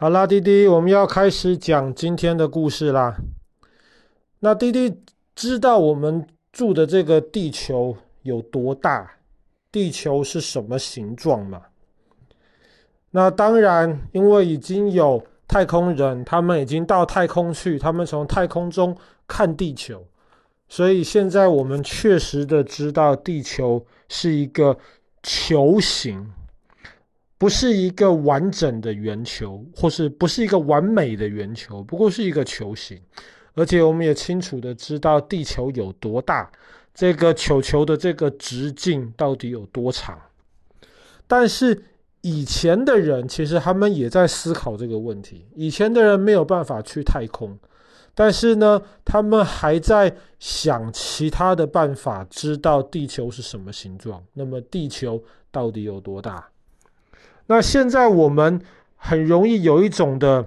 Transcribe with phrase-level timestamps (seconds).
[0.00, 3.18] 好啦，滴滴，我们要开始讲今天的故事啦。
[4.38, 4.98] 那滴滴
[5.34, 9.18] 知道我们住的这个地球有多大？
[9.70, 11.60] 地球是什么形状吗？
[13.10, 18.96] 那当然，因为已经有太空人，他们已经到太空去，他们从太空中
[19.28, 20.02] 看地球，
[20.66, 24.78] 所以现在我们确实的知道地球是一个
[25.22, 26.32] 球形。
[27.40, 33.00] 不是一个完整的圆球，或是不是一个完美的圆球，不过是一个球形。
[33.54, 36.52] 而且我们也清楚的知道地球有多大，
[36.92, 40.20] 这个球球的这个直径到底有多长。
[41.26, 41.82] 但是
[42.20, 45.46] 以前的人其实他们也在思考这个问题。
[45.54, 47.58] 以前的人没有办法去太空，
[48.14, 54.22] 但是呢，他们还在想其他的办法，知道地球是什么形状。
[54.34, 56.46] 那么地球到底有多大？
[57.50, 58.60] 那现在我们
[58.94, 60.46] 很容易有一种的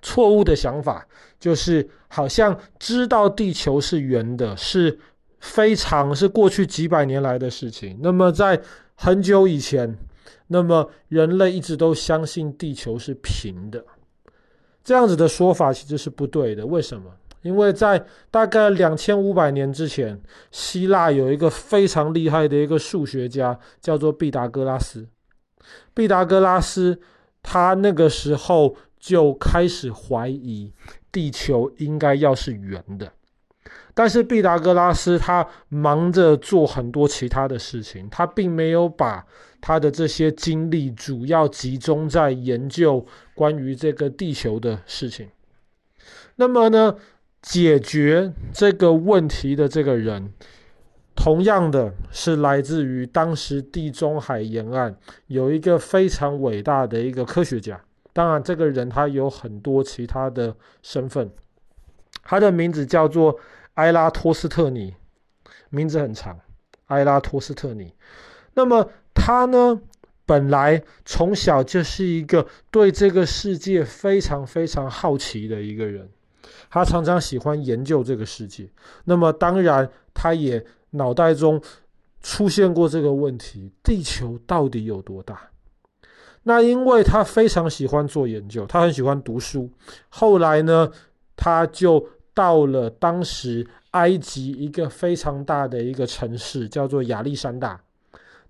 [0.00, 1.04] 错误的想法，
[1.40, 5.00] 就是好像知道地球是圆的，是
[5.40, 7.98] 非常是过去几百年来的事情。
[8.00, 8.62] 那么在
[8.94, 9.98] 很久以前，
[10.46, 13.84] 那么人类一直都相信地球是平的，
[14.84, 16.64] 这样子的说法其实是不对的。
[16.64, 17.10] 为什么？
[17.42, 25.08] 因为在大概两千五百年之前，希腊有一个非常厉害的一个数学家，叫做毕达哥拉斯。
[25.94, 27.00] 毕达哥拉斯，
[27.42, 30.72] 他那个时候就开始怀疑
[31.10, 33.12] 地球应该要是圆的，
[33.94, 39.24] 但是毕达哥拉斯他忙着做很多其他的事情，他并没有把
[39.60, 45.28] 他的这些精力主要集中在研究关于这个地球的事情。
[46.36, 46.96] 那么呢，
[47.40, 50.32] 解决这个问题的这个人。
[51.16, 54.94] 同样的是来自于当时地中海沿岸
[55.26, 57.80] 有一个非常伟大的一个科学家，
[58.12, 61.28] 当然这个人他有很多其他的身份，
[62.22, 63.36] 他的名字叫做
[63.74, 64.94] 埃拉托斯特尼，
[65.70, 66.38] 名字很长，
[66.86, 67.92] 埃拉托斯特尼。
[68.54, 69.80] 那么他呢，
[70.24, 76.08] 本来从小就是一个对这个世界非常非常好奇的一个人，
[76.70, 78.70] 他常常喜欢研究这个世界。
[79.04, 80.64] 那么当然他也。
[80.96, 81.60] 脑袋中
[82.20, 85.50] 出现过这个问题：地球到底有多大？
[86.42, 89.68] 那因为他非常喜欢做研究，他很喜欢读书。
[90.08, 90.90] 后来呢，
[91.34, 97.80] 他就到了当时埃及一个非常大的一个城市，叫做亚历山大。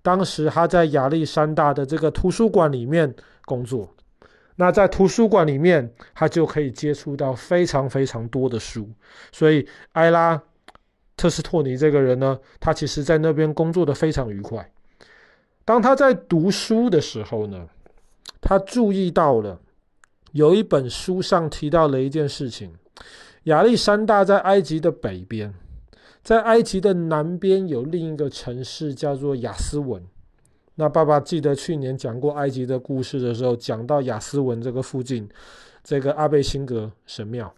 [0.01, 3.13] 当时他在亚历山大的这个图书馆里面
[3.45, 3.89] 工作。
[4.55, 8.89] 那在图书馆里面，他就可以接触到非常非常多的书。
[9.31, 10.41] 所以埃拉。
[11.17, 14.71] 特斯托尼这个人呢，他其实在那边工作的非常愉快。
[15.65, 17.67] 当他在读书的时候呢，
[18.39, 19.59] 他注意到了
[20.31, 22.71] 有一本书上提到了一件事情：
[23.45, 25.53] 亚历山大在埃及的北边，
[26.23, 30.01] 在埃及的南边有另一个城市叫做亚斯文。
[30.75, 35.27] 那爸爸记得去年讲过埃及的故事的时候，讲到亚斯文这个附近
[35.83, 37.51] 这个阿贝辛格神庙。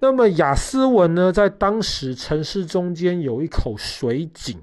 [0.00, 4.62] 那么雅斯文呢，在当时城市中间有一口水井，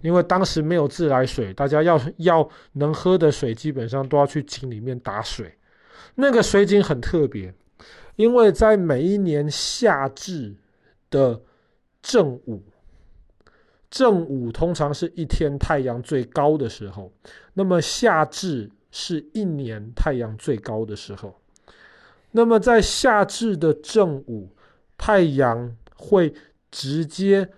[0.00, 5.54] 因为当时没有自来水，大家要要能喝的水，基本上都要去井里面打水。
[6.14, 7.52] 那个水井很特别，
[8.16, 10.56] 因为在每一年夏至
[11.10, 11.42] 的
[12.00, 12.62] 正午，
[13.90, 17.12] 正午通常是一天太阳最高的时候，
[17.52, 21.38] 那么夏至是一年太阳最高的时候。
[22.32, 24.54] 那么在夏至的正午，
[24.96, 26.34] 太阳会
[26.70, 27.48] 直接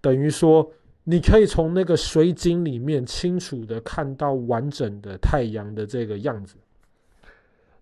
[0.00, 0.72] 等于说，
[1.04, 6.56] 你可以从那个水井里面清楚的看到完整的太阳的这个样子。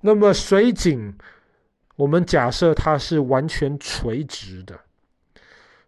[0.01, 1.15] 那么水井，
[1.97, 4.79] 我们假设它是完全垂直的，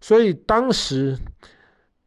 [0.01, 1.17] 所以当时。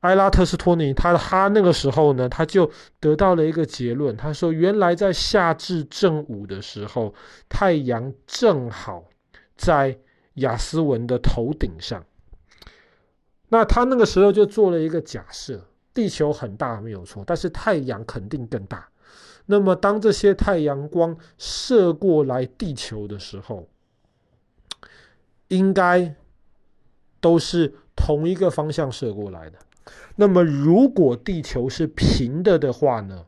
[0.03, 2.69] 埃拉特斯托尼，他他那个时候呢，他就
[2.99, 4.15] 得到了一个结论。
[4.17, 7.13] 他说，原来在夏至正午的时候，
[7.47, 9.05] 太阳正好
[9.55, 9.97] 在
[10.35, 12.03] 亚斯文的头顶上。
[13.47, 18.89] 那他那个时候就做了一个假设：地球很大，没有错，但是太阳肯定更大。
[19.45, 23.69] 那么，当这些太阳光射过来地球的时候，
[25.47, 26.13] 应该
[27.21, 29.57] 都是同一个方向射过来的。
[30.15, 33.25] 那么，如果地球是平的的话呢？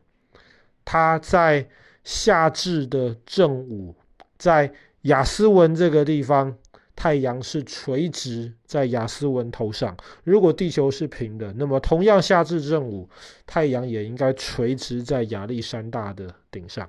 [0.84, 1.68] 它在
[2.04, 3.94] 夏至的正午，
[4.38, 4.72] 在
[5.02, 6.56] 亚斯文这个地方，
[6.94, 9.96] 太阳是垂直在亚斯文头上。
[10.22, 13.08] 如果地球是平的，那么同样夏至正午，
[13.46, 16.88] 太阳也应该垂直在亚历山大的顶上。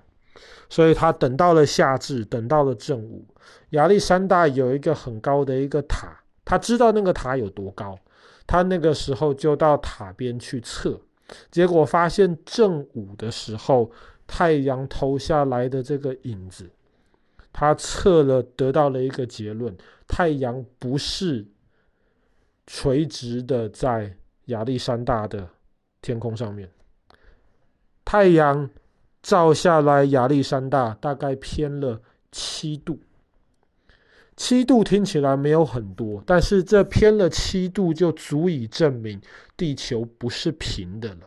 [0.69, 3.25] 所以他等到了夏至，等到了正午，
[3.71, 6.15] 亚历山大有一个很高的一个塔，
[6.45, 7.97] 他知道那个塔有多高，
[8.47, 10.99] 他那个时候就到塔边去测，
[11.51, 13.91] 结果发现正午的时候，
[14.25, 16.71] 太阳投下来的这个影子，
[17.53, 19.77] 他测了得到了一个结论：
[20.07, 21.45] 太阳不是
[22.65, 25.49] 垂直的在亚历山大的
[26.01, 26.71] 天空上面，
[28.03, 28.69] 太阳。
[29.23, 32.01] 照下来，亚历山大大概偏了
[32.31, 32.97] 七度。
[34.37, 39.19] 七度听起来没有很多，但是这偏了七度就足以证明
[39.57, 41.21] 地球不是平的了。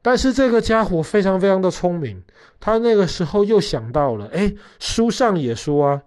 [0.00, 2.22] 但是这个家伙非常非常的聪明，
[2.60, 6.02] 他那个时候又想到了，哎，书上也说啊，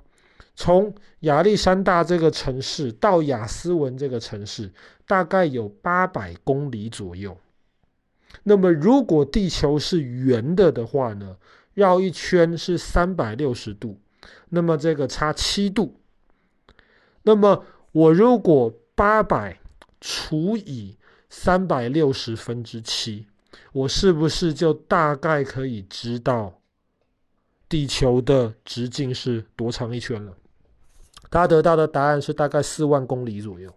[0.55, 4.71] 从亚历山大这个城市到亚斯文这个城市，
[5.05, 7.37] 大概有八百公里左右。
[8.43, 11.35] 那么，如果地球是圆的的话呢，
[11.73, 13.99] 绕一圈是三百六十度，
[14.49, 15.99] 那么这个差七度。
[17.23, 19.59] 那么我如果八百
[19.99, 20.97] 除以
[21.29, 23.27] 三百六十分之七，
[23.73, 26.61] 我是不是就大概可以知道
[27.67, 30.33] 地球的直径是多长一圈了？
[31.29, 33.73] 他得到的答案是大概四万公里左右。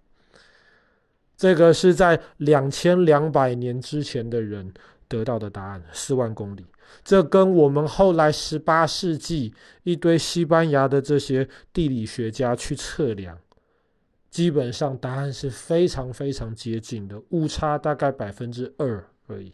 [1.37, 4.73] 这个是在两千两百年之前的人
[5.09, 6.65] 得到的答案，四万公里。
[7.05, 13.39] 这跟我们后来十八世纪一堆西班牙的这些地理学家去测量，
[14.31, 19.53] 基本上答案是非常非常接近的，误差大概百分之二而已。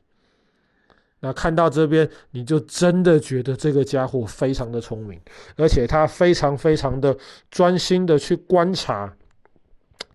[1.21, 5.21] 那看到这边，你就真的觉得这个家伙非常的聪明，
[5.57, 7.17] 而且他非常非常的
[7.51, 9.17] 专心的去观察。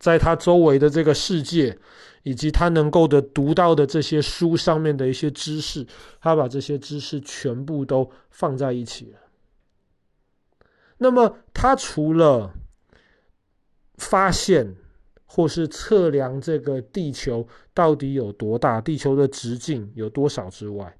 [0.01, 1.77] 在他周围的这个世界，
[2.23, 5.85] 以及他能够的读到的这些书上面的一些知识，
[6.19, 9.19] 他把这些知识全部都放在一起了。
[10.97, 12.51] 那么，他除了
[13.97, 14.75] 发现
[15.25, 20.97] 或是测量这个地球到底有多大，地球的直径有多少之外，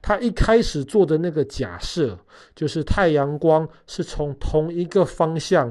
[0.00, 2.18] 他一开始做的那个假设，
[2.54, 5.70] 就是太阳光是从同一个方向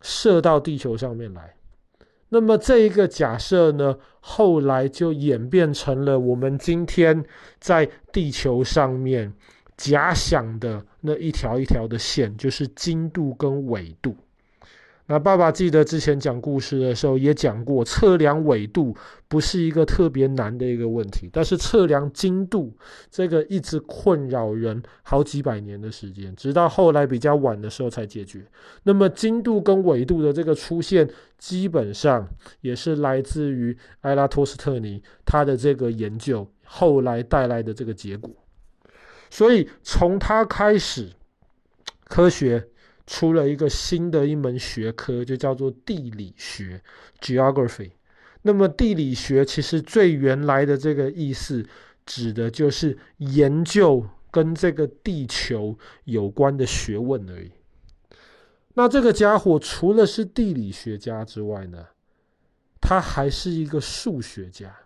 [0.00, 1.55] 射到地球上面来。
[2.38, 7.24] 那么这一个假设呢，后来就演变成了我们今天
[7.58, 9.32] 在地球上面
[9.74, 14.14] 假想的那一条一条的线，就是经度跟纬度。
[15.08, 18.92] 那爸爸记得之前讲故事的时候也讲过，测量纬度
[19.28, 22.76] 不是一个特别难的一个问题，但是测量经度
[23.08, 28.44] 这个一直困扰人好几百年的时间，直到后来比较晚的时候才解决。
[28.82, 32.28] 那么经度跟纬度的这个出现，基本上
[32.60, 38.34] 也是来自于埃拉托斯特尼他的这个研究后来带来的这个结果。
[39.30, 41.12] 所以从他开始，
[42.08, 42.68] 科学。
[43.06, 46.82] 出了一个新的一门学科，就叫做地理学
[47.20, 47.92] （geography）。
[48.42, 51.64] 那么地理学其实最原来的这个意思，
[52.04, 57.52] 指的就是研究跟这个地球有关的学问而已。
[58.74, 61.86] 那这个家伙除了是地理学家之外呢，
[62.80, 64.76] 他还是一个数学家。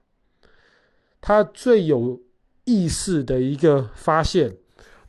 [1.22, 2.20] 他最有
[2.64, 4.56] 意思的一个发现，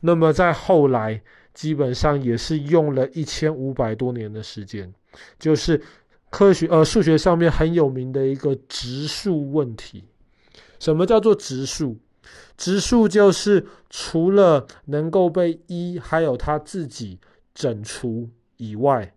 [0.00, 1.22] 那么在后来。
[1.54, 4.92] 基本上也是用了一千五百多年的时间，
[5.38, 5.80] 就是
[6.30, 10.04] 科学呃数学上面很有名的一个质数问题。
[10.80, 11.98] 什么叫做质数？
[12.56, 17.18] 质数就是除了能够被一还有它自己
[17.54, 19.14] 整除以外，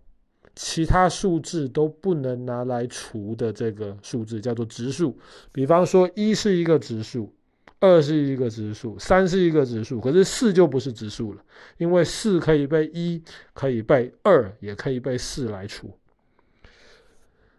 [0.56, 5.18] 其他数字都不能拿来除的这个数字叫做质数。
[5.52, 7.34] 比方说一是一个质数。
[7.80, 11.42] 二是一个质数，三是一个质数，可是四就不是质数了，
[11.78, 13.22] 因为四可以被一，
[13.54, 15.98] 可以被二，也可以被四来除。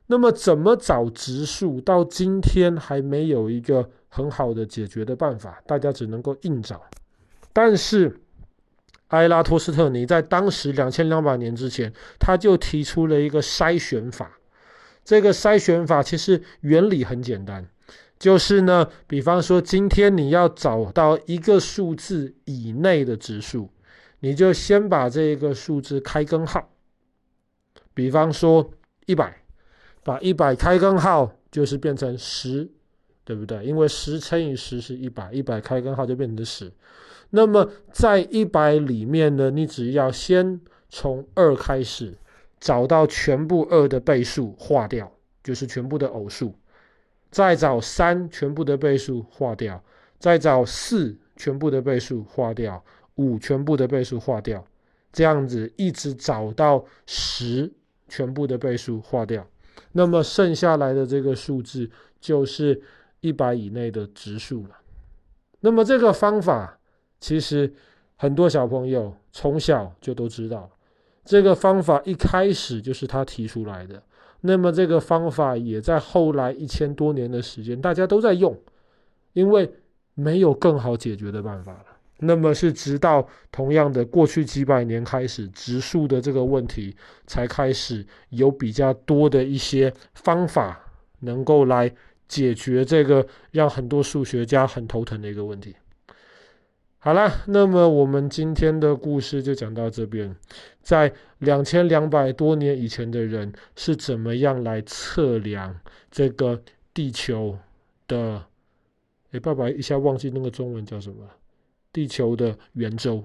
[0.06, 1.80] 那么怎么找质数？
[1.80, 6.82] 到今天还没有一个很好的解决的办法，大家只能够硬找。
[7.52, 8.20] 但是
[9.08, 14.38] 埃拉托斯特尼在当时两千两百年之前，他就提出了一个筛选法。
[15.04, 17.68] 这个筛选法其实原理很简单。
[18.18, 23.68] 就是呢，比方说，今天你要找到一个数字以内的质数，
[24.20, 26.70] 你就先把这个数字开根号。
[27.92, 28.70] 比方说
[29.04, 29.42] 一百，
[30.02, 32.70] 把一百开根号就是变成十，
[33.24, 33.64] 对不对？
[33.64, 36.72] 因为十乘以十是一百，一百开根号就变成十。
[37.30, 42.14] 那么在一百里面呢，你只要先从二开始，
[42.60, 46.54] 找到全部二的倍数划掉，就是全部的偶数。
[47.36, 49.84] 再找三全部的倍数划掉，
[50.18, 52.82] 再找四全部的倍数划掉，
[53.16, 54.66] 五全部的倍数划掉，
[55.12, 57.70] 这样子一直找到十
[58.08, 59.46] 全部的倍数划掉，
[59.92, 62.80] 那么剩下来的这个数字就是
[63.20, 64.70] 一百以内的质数了。
[65.60, 66.78] 那么这个方法
[67.20, 67.70] 其实
[68.16, 70.70] 很多小朋友从小就都知道，
[71.22, 74.02] 这个方法一开始就是他提出来的。
[74.42, 78.56] 那么这个方法也在后来一千多年的时间大家都在用，
[79.32, 79.72] 因为
[80.14, 81.86] 没有更好解决的办法了。
[82.18, 90.80] 那么是直到同样的过去几百年开始，植树的这个问题才开始有比较多的一些方法
[91.20, 91.92] 能够来
[92.26, 95.74] 解决这个让很多数学家很头疼的一个问题。
[97.06, 100.34] 好啦，那么我们今天的故事就讲到这边。
[100.82, 105.78] 在两千两百多年以前的人是怎么样来测量
[106.10, 106.60] 这个
[106.92, 107.56] 地球
[108.08, 108.44] 的？
[109.30, 111.18] 哎，爸爸一下忘记那个中文叫什么？
[111.92, 113.22] 地球的圆周